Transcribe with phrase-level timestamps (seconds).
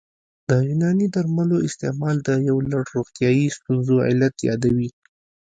[0.49, 4.89] د یوناني درملو استعمال د یو لړ روغتیايي ستونزو علت یادوي